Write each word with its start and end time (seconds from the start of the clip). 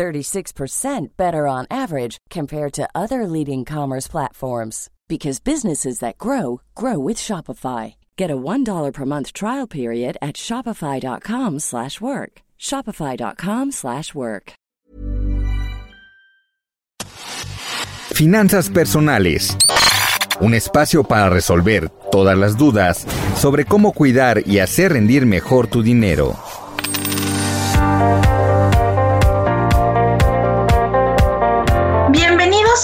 36% 0.00 1.16
better 1.18 1.46
on 1.46 1.66
average 1.70 2.16
compared 2.30 2.72
to 2.72 2.88
other 2.94 3.26
leading 3.26 3.66
commerce 3.66 4.08
platforms 4.08 4.88
because 5.08 5.40
businesses 5.40 5.98
that 5.98 6.16
grow 6.16 6.62
grow 6.74 6.98
with 6.98 7.18
Shopify. 7.18 7.96
Get 8.16 8.30
a 8.30 8.36
$1 8.36 8.92
per 8.94 9.04
month 9.04 9.34
trial 9.34 9.66
period 9.66 10.16
at 10.22 10.36
shopify.com/work. 10.36 12.32
shopify.com/work. 12.58 14.52
Finanzas 18.14 18.70
personales. 18.70 19.56
Un 20.40 20.54
espacio 20.54 21.04
para 21.04 21.28
resolver 21.28 21.90
todas 22.10 22.36
las 22.38 22.56
dudas 22.56 23.06
sobre 23.36 23.64
cómo 23.64 23.92
cuidar 23.92 24.42
y 24.46 24.58
hacer 24.60 24.92
rendir 24.92 25.26
mejor 25.26 25.66
tu 25.66 25.82
dinero. 25.82 26.36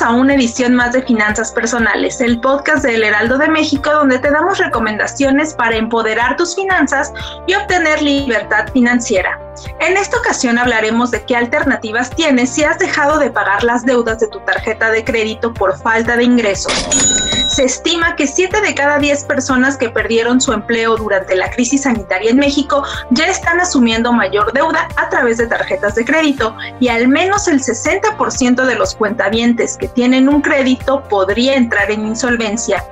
A 0.07 0.13
una 0.13 0.35
edición 0.35 0.77
más 0.77 0.93
de 0.93 1.03
Finanzas 1.03 1.51
Personales, 1.51 2.21
el 2.21 2.39
podcast 2.39 2.85
del 2.85 3.03
Heraldo 3.03 3.39
de 3.39 3.49
México 3.49 3.91
donde 3.91 4.21
te 4.21 4.31
damos 4.31 4.57
recomendaciones 4.57 5.53
para 5.53 5.75
empoderar 5.75 6.37
tus 6.37 6.55
finanzas 6.55 7.13
y 7.49 7.55
obtener 7.55 8.01
libertad 8.01 8.69
financiera. 8.73 9.37
En 9.81 9.97
esta 9.97 10.19
ocasión 10.19 10.59
hablaremos 10.59 11.11
de 11.11 11.25
qué 11.25 11.35
alternativas 11.35 12.11
tienes 12.11 12.51
si 12.51 12.63
has 12.63 12.79
dejado 12.79 13.19
de 13.19 13.33
pagar 13.33 13.65
las 13.65 13.85
deudas 13.85 14.21
de 14.21 14.29
tu 14.29 14.39
tarjeta 14.45 14.91
de 14.93 15.03
crédito 15.03 15.53
por 15.53 15.77
falta 15.77 16.17
de 16.17 16.23
ingresos. 16.23 16.73
Se 17.57 17.65
estima 17.65 18.17
que 18.17 18.27
7 18.27 18.61
de 18.61 18.75
cada 18.75 18.99
10 18.99 19.25
personas 19.25 19.79
que 19.79 19.89
perdieron 19.89 20.43
su 20.43 20.53
empleo 20.53 20.95
durante 20.95 21.35
la 21.35 21.49
crisis 21.49 21.85
sanitaria 21.85 22.31
en 22.31 22.37
México 22.37 22.85
ya 23.13 23.29
están 23.29 23.59
asumiendo 23.63 24.13
mayor 24.13 24.53
deuda 24.53 24.87
a 24.97 25.09
través 25.09 25.39
de 25.39 25.47
tarjetas 25.47 25.95
de 25.95 26.05
crédito 26.05 26.55
y 26.81 26.89
al 26.89 27.09
menos 27.09 27.49
el 27.49 27.63
60% 27.63 28.67
de 28.67 28.75
los 28.75 28.95
cuentavientes 28.95 29.79
que 29.79 29.89
tienen 29.89 30.29
un 30.29 30.43
crédito 30.43 31.03
podría 31.09 31.55
entrar 31.55 31.91
en 31.91 32.07
insolvencia. 32.07 32.85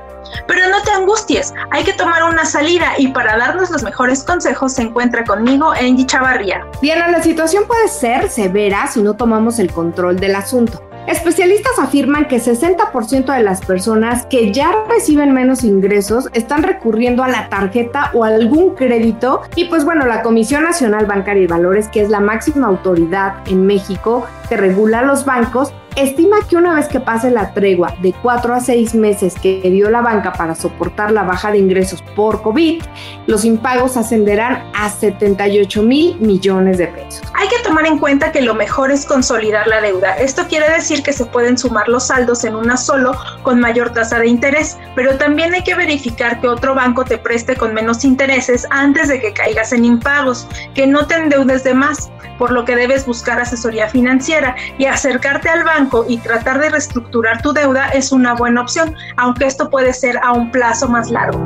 Pero 0.46 0.68
no 0.68 0.82
te 0.82 0.90
angusties, 0.90 1.52
hay 1.70 1.84
que 1.84 1.92
tomar 1.92 2.24
una 2.24 2.44
salida 2.44 2.92
y 2.98 3.08
para 3.08 3.36
darnos 3.36 3.70
los 3.70 3.82
mejores 3.82 4.22
consejos 4.22 4.74
se 4.74 4.82
encuentra 4.82 5.24
conmigo 5.24 5.72
Angie 5.72 6.06
Chavarría. 6.06 6.66
Diana, 6.80 7.08
la 7.08 7.22
situación 7.22 7.64
puede 7.66 7.88
ser 7.88 8.30
severa 8.30 8.86
si 8.86 9.02
no 9.02 9.14
tomamos 9.14 9.58
el 9.58 9.72
control 9.72 10.18
del 10.18 10.36
asunto. 10.36 10.80
Especialistas 11.06 11.78
afirman 11.78 12.28
que 12.28 12.40
60% 12.40 13.36
de 13.36 13.42
las 13.42 13.60
personas 13.60 14.24
que 14.24 14.52
ya 14.52 14.72
reciben 14.88 15.34
menos 15.34 15.62
ingresos 15.62 16.30
están 16.32 16.62
recurriendo 16.62 17.22
a 17.22 17.28
la 17.28 17.50
tarjeta 17.50 18.10
o 18.14 18.24
algún 18.24 18.74
crédito 18.74 19.42
y 19.54 19.66
pues 19.66 19.84
bueno, 19.84 20.06
la 20.06 20.22
Comisión 20.22 20.64
Nacional 20.64 21.04
Bancaria 21.04 21.42
y 21.42 21.46
Valores, 21.46 21.88
que 21.88 22.00
es 22.00 22.08
la 22.08 22.20
máxima 22.20 22.68
autoridad 22.68 23.34
en 23.46 23.66
México 23.66 24.26
que 24.48 24.56
regula 24.56 25.02
los 25.02 25.26
bancos, 25.26 25.74
estima 25.96 26.36
que 26.48 26.56
una 26.56 26.74
vez 26.74 26.88
que 26.88 27.00
pase 27.00 27.30
la 27.30 27.52
tregua 27.54 27.94
de 28.02 28.12
4 28.12 28.54
a 28.54 28.60
6 28.60 28.94
meses 28.94 29.34
que 29.40 29.60
dio 29.62 29.90
la 29.90 30.00
banca 30.00 30.32
para 30.32 30.54
soportar 30.54 31.10
la 31.10 31.22
baja 31.22 31.52
de 31.52 31.58
ingresos 31.58 32.02
por 32.14 32.42
COVID, 32.42 32.82
los 33.26 33.44
impagos 33.44 33.96
ascenderán 33.96 34.64
a 34.74 34.90
78 34.90 35.82
mil 35.82 36.16
millones 36.20 36.78
de 36.78 36.88
pesos. 36.88 37.22
Hay 37.34 37.48
que 37.48 37.58
tomar 37.62 37.86
en 37.86 37.98
cuenta 37.98 38.32
que 38.32 38.42
lo 38.42 38.54
mejor 38.54 38.90
es 38.90 39.06
consolidar 39.06 39.66
la 39.66 39.80
deuda. 39.80 40.16
Esto 40.16 40.46
quiere 40.48 40.68
decir 40.70 41.02
que 41.02 41.12
se 41.12 41.26
pueden 41.26 41.56
sumar 41.58 41.88
los 41.88 42.08
saldos 42.08 42.44
en 42.44 42.56
una 42.56 42.76
solo 42.76 43.16
con 43.42 43.60
mayor 43.60 43.90
tasa 43.90 44.18
de 44.18 44.26
interés, 44.26 44.76
pero 44.94 45.16
también 45.16 45.54
hay 45.54 45.62
que 45.62 45.74
verificar 45.74 46.40
que 46.40 46.48
otro 46.48 46.74
banco 46.74 47.04
te 47.04 47.18
preste 47.18 47.56
con 47.56 47.74
menos 47.74 48.04
intereses 48.04 48.66
antes 48.70 49.08
de 49.08 49.20
que 49.20 49.32
caigas 49.32 49.72
en 49.72 49.84
impagos, 49.84 50.46
que 50.74 50.86
no 50.86 51.06
te 51.06 51.14
endeudes 51.14 51.64
de 51.64 51.74
más, 51.74 52.10
por 52.38 52.50
lo 52.50 52.64
que 52.64 52.76
debes 52.76 53.06
buscar 53.06 53.40
asesoría 53.40 53.88
financiera 53.88 54.54
y 54.78 54.86
acercarte 54.86 55.48
al 55.48 55.64
banco 55.64 56.04
y 56.08 56.18
tratar 56.18 56.60
de 56.60 56.70
reestructurar 56.70 57.42
tu 57.42 57.52
deuda 57.52 57.88
es 57.90 58.12
una 58.12 58.34
buena 58.34 58.62
opción, 58.62 58.94
aunque 59.16 59.46
esto 59.46 59.70
puede 59.70 59.92
ser 59.92 60.18
a 60.22 60.32
un 60.32 60.50
plazo 60.50 60.88
más 60.88 61.10
largo. 61.10 61.38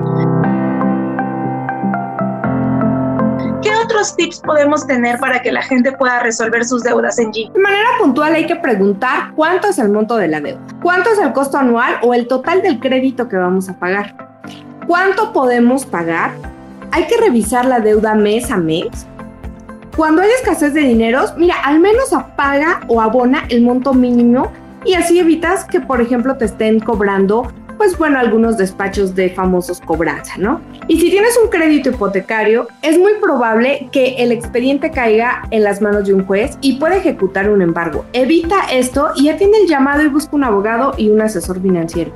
¿Qué 3.62 3.70
otros 3.74 4.14
tips 4.14 4.40
podemos 4.40 4.86
tener 4.86 5.18
para 5.18 5.42
que 5.42 5.50
la 5.50 5.62
gente 5.62 5.90
pueda 5.92 6.20
resolver 6.20 6.64
sus 6.64 6.84
deudas 6.84 7.18
en 7.18 7.32
G? 7.32 7.52
De 7.52 7.60
manera 7.60 7.88
puntual 7.98 8.34
hay 8.34 8.46
que 8.46 8.56
preguntar 8.56 9.32
cuánto 9.34 9.68
es 9.68 9.78
el 9.78 9.90
monto 9.90 10.16
de 10.16 10.28
la 10.28 10.40
deuda, 10.40 10.60
cuánto 10.80 11.10
es 11.10 11.18
el 11.18 11.32
costo 11.32 11.58
anual 11.58 11.96
o 12.02 12.14
el 12.14 12.28
total 12.28 12.62
del 12.62 12.78
crédito 12.78 13.28
que 13.28 13.36
vamos 13.36 13.68
a 13.68 13.74
pagar, 13.78 14.14
cuánto 14.86 15.32
podemos 15.32 15.84
pagar, 15.84 16.30
hay 16.92 17.06
que 17.08 17.16
revisar 17.16 17.64
la 17.64 17.80
deuda 17.80 18.14
mes 18.14 18.50
a 18.50 18.56
mes, 18.56 19.06
cuando 19.98 20.22
hay 20.22 20.30
escasez 20.30 20.74
de 20.74 20.82
dineros, 20.82 21.34
mira, 21.36 21.56
al 21.64 21.80
menos 21.80 22.12
apaga 22.12 22.82
o 22.86 23.00
abona 23.00 23.46
el 23.48 23.62
monto 23.62 23.92
mínimo 23.94 24.52
y 24.84 24.94
así 24.94 25.18
evitas 25.18 25.64
que, 25.64 25.80
por 25.80 26.00
ejemplo, 26.00 26.36
te 26.36 26.44
estén 26.44 26.78
cobrando, 26.78 27.52
pues 27.78 27.98
bueno, 27.98 28.16
algunos 28.16 28.56
despachos 28.56 29.16
de 29.16 29.28
famosos 29.30 29.80
cobranza, 29.80 30.34
¿no? 30.38 30.60
Y 30.86 31.00
si 31.00 31.10
tienes 31.10 31.36
un 31.42 31.50
crédito 31.50 31.90
hipotecario, 31.90 32.68
es 32.82 32.96
muy 32.96 33.14
probable 33.20 33.88
que 33.90 34.14
el 34.18 34.30
expediente 34.30 34.92
caiga 34.92 35.42
en 35.50 35.64
las 35.64 35.82
manos 35.82 36.06
de 36.06 36.14
un 36.14 36.24
juez 36.24 36.56
y 36.60 36.78
puede 36.78 36.98
ejecutar 36.98 37.50
un 37.50 37.60
embargo. 37.60 38.04
Evita 38.12 38.70
esto 38.70 39.10
y 39.16 39.30
atiende 39.30 39.58
el 39.62 39.68
llamado 39.68 40.04
y 40.04 40.08
busca 40.08 40.36
un 40.36 40.44
abogado 40.44 40.94
y 40.96 41.10
un 41.10 41.22
asesor 41.22 41.60
financiero. 41.60 42.12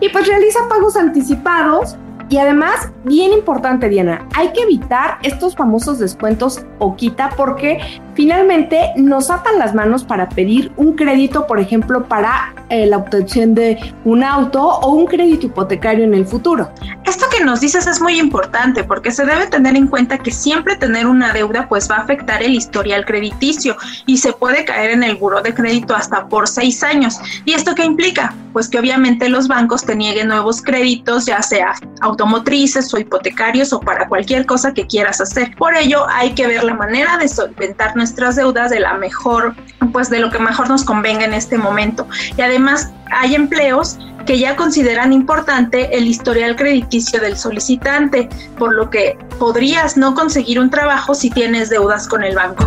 Y 0.00 0.08
pues 0.08 0.26
realiza 0.26 0.60
pagos 0.70 0.96
anticipados 0.96 1.98
y 2.28 2.38
además, 2.38 2.90
bien 3.04 3.32
importante, 3.32 3.88
Diana, 3.88 4.26
hay 4.34 4.52
que 4.52 4.62
evitar 4.62 5.18
estos 5.22 5.54
famosos 5.54 6.00
descuentos 6.00 6.64
o 6.80 6.96
quita 6.96 7.30
porque 7.36 7.78
finalmente 8.16 8.92
nos 8.96 9.30
atan 9.30 9.58
las 9.58 9.74
manos 9.74 10.02
para 10.02 10.28
pedir 10.28 10.72
un 10.76 10.94
crédito, 10.94 11.46
por 11.46 11.60
ejemplo, 11.60 12.08
para 12.08 12.54
eh, 12.70 12.86
la 12.86 12.96
obtención 12.96 13.54
de 13.54 13.78
un 14.04 14.24
auto 14.24 14.62
o 14.62 14.90
un 14.90 15.06
crédito 15.06 15.46
hipotecario 15.46 16.04
en 16.04 16.14
el 16.14 16.26
futuro. 16.26 16.70
Esto 17.04 17.26
que 17.30 17.44
nos 17.44 17.60
dices 17.60 17.86
es 17.86 18.00
muy 18.00 18.18
importante 18.18 18.82
porque 18.82 19.12
se 19.12 19.24
debe 19.24 19.46
tener 19.46 19.76
en 19.76 19.86
cuenta 19.86 20.18
que 20.18 20.30
siempre 20.30 20.76
tener 20.76 21.06
una 21.06 21.32
deuda 21.32 21.68
pues 21.68 21.88
va 21.90 21.96
a 21.96 22.00
afectar 22.00 22.42
el 22.42 22.54
historial 22.54 23.04
crediticio 23.04 23.76
y 24.06 24.16
se 24.16 24.32
puede 24.32 24.64
caer 24.64 24.90
en 24.90 25.04
el 25.04 25.16
buro 25.16 25.42
de 25.42 25.54
crédito 25.54 25.94
hasta 25.94 26.26
por 26.26 26.48
seis 26.48 26.82
años. 26.82 27.18
¿Y 27.44 27.52
esto 27.52 27.74
qué 27.74 27.84
implica? 27.84 28.34
Pues 28.52 28.68
que 28.68 28.78
obviamente 28.78 29.28
los 29.28 29.46
bancos 29.46 29.84
te 29.84 29.94
nieguen 29.94 30.28
nuevos 30.28 30.62
créditos, 30.62 31.26
ya 31.26 31.42
sea 31.42 31.74
automotrices 32.00 32.92
o 32.94 32.98
hipotecarios 32.98 33.72
o 33.72 33.80
para 33.80 34.08
cualquier 34.08 34.46
cosa 34.46 34.72
que 34.72 34.86
quieras 34.86 35.20
hacer. 35.20 35.54
Por 35.56 35.76
ello 35.76 36.06
hay 36.08 36.32
que 36.32 36.46
ver 36.46 36.64
la 36.64 36.74
manera 36.74 37.18
de 37.18 37.28
solventar 37.28 37.94
nuestras 38.06 38.36
deudas 38.36 38.70
de 38.70 38.78
la 38.78 38.94
mejor, 38.94 39.56
pues 39.92 40.08
de 40.10 40.20
lo 40.20 40.30
que 40.30 40.38
mejor 40.38 40.68
nos 40.68 40.84
convenga 40.84 41.24
en 41.24 41.34
este 41.34 41.58
momento. 41.58 42.06
Y 42.36 42.40
además 42.40 42.92
hay 43.10 43.34
empleos 43.34 43.98
que 44.24 44.38
ya 44.38 44.54
consideran 44.54 45.12
importante 45.12 45.98
el 45.98 46.06
historial 46.06 46.54
crediticio 46.54 47.20
del 47.20 47.36
solicitante, 47.36 48.28
por 48.56 48.76
lo 48.76 48.90
que 48.90 49.18
podrías 49.40 49.96
no 49.96 50.14
conseguir 50.14 50.60
un 50.60 50.70
trabajo 50.70 51.16
si 51.16 51.30
tienes 51.30 51.68
deudas 51.68 52.06
con 52.06 52.22
el 52.22 52.36
banco. 52.36 52.62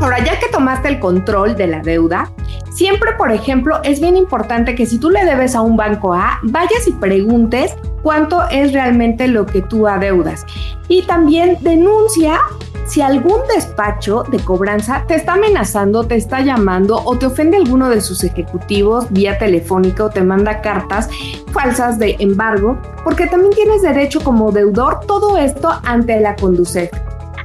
Ahora, 0.00 0.24
ya 0.24 0.38
que 0.38 0.46
tomaste 0.52 0.90
el 0.90 1.00
control 1.00 1.56
de 1.56 1.66
la 1.66 1.80
deuda, 1.80 2.30
siempre, 2.76 3.12
por 3.16 3.32
ejemplo, 3.32 3.80
es 3.82 4.00
bien 4.00 4.16
importante 4.16 4.74
que 4.74 4.84
si 4.84 4.98
tú 4.98 5.08
le 5.08 5.24
debes 5.24 5.54
a 5.54 5.62
un 5.62 5.76
banco 5.76 6.12
A, 6.12 6.38
vayas 6.42 6.86
y 6.86 6.92
preguntes 6.92 7.74
cuánto 8.02 8.46
es 8.50 8.74
realmente 8.74 9.28
lo 9.28 9.46
que 9.46 9.62
tú 9.62 9.88
adeudas. 9.88 10.44
Y 10.86 11.02
también 11.02 11.56
denuncia 11.62 12.38
si 12.86 13.00
algún 13.00 13.40
despacho 13.52 14.24
de 14.30 14.38
cobranza 14.38 15.04
te 15.08 15.14
está 15.14 15.32
amenazando, 15.32 16.04
te 16.04 16.16
está 16.16 16.40
llamando 16.40 17.02
o 17.04 17.16
te 17.18 17.26
ofende 17.26 17.56
alguno 17.56 17.88
de 17.88 18.00
sus 18.00 18.22
ejecutivos 18.22 19.10
vía 19.10 19.38
telefónica 19.38 20.04
o 20.04 20.10
te 20.10 20.22
manda 20.22 20.60
cartas 20.60 21.08
falsas 21.52 21.98
de 21.98 22.16
embargo, 22.18 22.78
porque 23.02 23.26
también 23.26 23.54
tienes 23.54 23.82
derecho 23.82 24.20
como 24.20 24.52
deudor 24.52 25.00
todo 25.06 25.38
esto 25.38 25.80
ante 25.84 26.20
la 26.20 26.36
Conducef. 26.36 26.90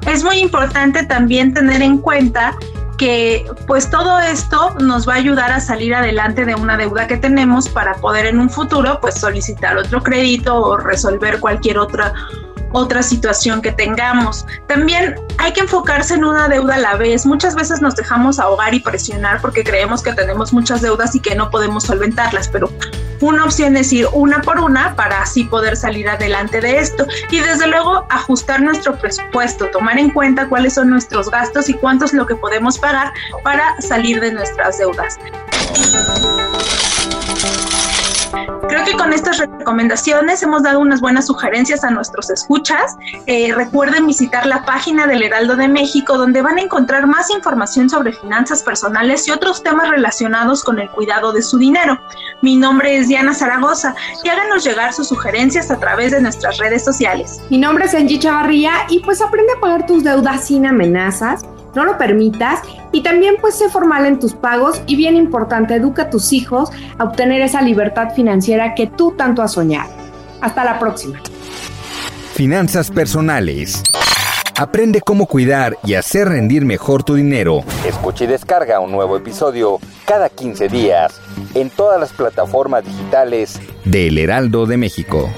Es 0.07 0.23
muy 0.23 0.39
importante 0.39 1.05
también 1.05 1.53
tener 1.53 1.81
en 1.81 1.97
cuenta 1.99 2.55
que 3.01 3.51
pues 3.65 3.89
todo 3.89 4.19
esto 4.19 4.75
nos 4.79 5.09
va 5.09 5.13
a 5.13 5.15
ayudar 5.15 5.51
a 5.51 5.59
salir 5.59 5.95
adelante 5.95 6.45
de 6.45 6.53
una 6.53 6.77
deuda 6.77 7.07
que 7.07 7.17
tenemos 7.17 7.67
para 7.67 7.95
poder 7.95 8.27
en 8.27 8.39
un 8.39 8.47
futuro 8.47 8.99
pues 9.01 9.15
solicitar 9.15 9.75
otro 9.75 10.03
crédito 10.03 10.55
o 10.55 10.77
resolver 10.77 11.39
cualquier 11.39 11.79
otra 11.79 12.13
otra 12.73 13.01
situación 13.01 13.59
que 13.63 13.71
tengamos. 13.71 14.45
También 14.67 15.15
hay 15.39 15.51
que 15.51 15.61
enfocarse 15.61 16.13
en 16.13 16.25
una 16.25 16.47
deuda 16.47 16.75
a 16.75 16.77
la 16.77 16.95
vez. 16.95 17.25
Muchas 17.25 17.55
veces 17.55 17.81
nos 17.81 17.95
dejamos 17.95 18.37
ahogar 18.37 18.75
y 18.75 18.79
presionar 18.79 19.41
porque 19.41 19.63
creemos 19.63 20.03
que 20.03 20.13
tenemos 20.13 20.53
muchas 20.53 20.81
deudas 20.81 21.15
y 21.15 21.21
que 21.21 21.33
no 21.33 21.49
podemos 21.49 21.85
solventarlas, 21.85 22.49
pero 22.49 22.69
una 23.21 23.45
opción 23.45 23.77
es 23.77 23.93
ir 23.93 24.07
una 24.13 24.41
por 24.41 24.59
una 24.59 24.95
para 24.95 25.21
así 25.21 25.43
poder 25.43 25.77
salir 25.77 26.09
adelante 26.09 26.59
de 26.59 26.79
esto 26.79 27.05
y 27.29 27.39
desde 27.39 27.67
luego 27.67 28.05
ajustar 28.09 28.61
nuestro 28.61 28.97
presupuesto, 28.97 29.67
tomar 29.67 29.97
en 29.97 30.09
cuenta 30.09 30.49
cuáles 30.49 30.73
son 30.73 30.89
nuestros 30.89 31.29
gastos 31.29 31.69
y 31.69 31.73
cuánto 31.75 32.05
es 32.05 32.13
lo 32.13 32.25
que 32.25 32.35
podemos 32.35 32.77
pagar 32.79 33.13
para 33.43 33.79
salir 33.81 34.19
de 34.19 34.31
nuestras 34.31 34.77
deudas. 34.77 35.19
Creo 38.71 38.85
que 38.85 38.93
con 38.93 39.11
estas 39.11 39.37
recomendaciones 39.37 40.41
hemos 40.43 40.63
dado 40.63 40.79
unas 40.79 41.01
buenas 41.01 41.27
sugerencias 41.27 41.83
a 41.83 41.91
nuestros 41.91 42.29
escuchas. 42.29 42.95
Eh, 43.25 43.53
recuerden 43.53 44.07
visitar 44.07 44.45
la 44.45 44.63
página 44.63 45.07
del 45.07 45.23
Heraldo 45.23 45.57
de 45.57 45.67
México 45.67 46.17
donde 46.17 46.41
van 46.41 46.57
a 46.57 46.61
encontrar 46.61 47.05
más 47.05 47.29
información 47.31 47.89
sobre 47.89 48.13
finanzas 48.13 48.63
personales 48.63 49.27
y 49.27 49.31
otros 49.31 49.61
temas 49.61 49.89
relacionados 49.89 50.63
con 50.63 50.79
el 50.79 50.89
cuidado 50.89 51.33
de 51.33 51.41
su 51.41 51.57
dinero. 51.57 51.99
Mi 52.41 52.55
nombre 52.55 52.95
es 52.95 53.09
Diana 53.09 53.33
Zaragoza 53.33 53.93
y 54.23 54.29
háganos 54.29 54.63
llegar 54.63 54.93
sus 54.93 55.09
sugerencias 55.09 55.69
a 55.69 55.77
través 55.77 56.13
de 56.13 56.21
nuestras 56.21 56.57
redes 56.57 56.85
sociales. 56.85 57.41
Mi 57.49 57.57
nombre 57.57 57.83
es 57.83 57.93
Angie 57.93 58.19
Chavarría 58.19 58.71
y 58.87 59.01
pues 59.01 59.21
aprende 59.21 59.51
a 59.51 59.59
pagar 59.59 59.85
tus 59.85 60.01
deudas 60.01 60.45
sin 60.45 60.65
amenazas 60.65 61.43
no 61.75 61.85
lo 61.85 61.97
permitas 61.97 62.59
y 62.91 63.01
también 63.01 63.35
pues 63.39 63.55
sé 63.55 63.69
formal 63.69 64.05
en 64.05 64.19
tus 64.19 64.33
pagos 64.33 64.81
y 64.87 64.95
bien 64.95 65.15
importante, 65.15 65.75
educa 65.75 66.03
a 66.03 66.09
tus 66.09 66.33
hijos 66.33 66.69
a 66.97 67.03
obtener 67.05 67.41
esa 67.41 67.61
libertad 67.61 68.13
financiera 68.15 68.75
que 68.75 68.87
tú 68.87 69.11
tanto 69.11 69.41
has 69.41 69.53
soñado. 69.53 69.89
Hasta 70.41 70.63
la 70.63 70.79
próxima. 70.79 71.19
Finanzas 72.33 72.89
personales. 72.89 73.83
Aprende 74.57 75.01
cómo 75.01 75.25
cuidar 75.25 75.77
y 75.83 75.95
hacer 75.95 76.29
rendir 76.29 76.65
mejor 76.65 77.03
tu 77.03 77.15
dinero. 77.15 77.63
Escucha 77.85 78.25
y 78.25 78.27
descarga 78.27 78.79
un 78.79 78.91
nuevo 78.91 79.17
episodio 79.17 79.79
cada 80.05 80.29
15 80.29 80.67
días 80.67 81.19
en 81.55 81.69
todas 81.69 81.99
las 81.99 82.13
plataformas 82.13 82.85
digitales 82.85 83.59
de 83.85 84.07
El 84.07 84.17
Heraldo 84.17 84.65
de 84.65 84.77
México. 84.77 85.29